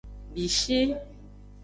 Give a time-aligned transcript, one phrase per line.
[0.35, 0.79] Bishi.